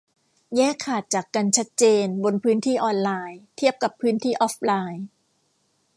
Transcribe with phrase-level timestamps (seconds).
[0.55, 5.05] แยกขาดจากกันชัดเจนบนพื้นที่ออนไลน์ เทียบกับพื้นที่ออฟไลน์